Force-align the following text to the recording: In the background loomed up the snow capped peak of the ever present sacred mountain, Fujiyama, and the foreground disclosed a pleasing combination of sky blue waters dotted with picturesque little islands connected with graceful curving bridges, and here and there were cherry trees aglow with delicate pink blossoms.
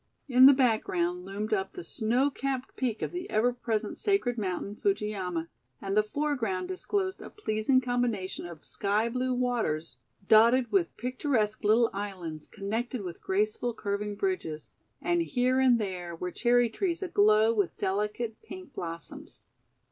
In 0.27 0.47
the 0.47 0.53
background 0.53 1.25
loomed 1.25 1.53
up 1.53 1.73
the 1.73 1.83
snow 1.83 2.31
capped 2.31 2.75
peak 2.75 3.03
of 3.03 3.11
the 3.11 3.29
ever 3.29 3.53
present 3.53 3.97
sacred 3.97 4.35
mountain, 4.35 4.75
Fujiyama, 4.75 5.47
and 5.79 5.95
the 5.95 6.01
foreground 6.01 6.67
disclosed 6.67 7.21
a 7.21 7.29
pleasing 7.29 7.79
combination 7.81 8.47
of 8.47 8.65
sky 8.65 9.09
blue 9.09 9.31
waters 9.31 9.97
dotted 10.27 10.71
with 10.71 10.97
picturesque 10.97 11.63
little 11.63 11.91
islands 11.93 12.47
connected 12.47 13.03
with 13.03 13.21
graceful 13.21 13.75
curving 13.75 14.15
bridges, 14.15 14.71
and 15.03 15.21
here 15.21 15.59
and 15.59 15.77
there 15.77 16.15
were 16.15 16.31
cherry 16.31 16.67
trees 16.71 17.03
aglow 17.03 17.53
with 17.53 17.77
delicate 17.77 18.41
pink 18.41 18.73
blossoms. 18.73 19.43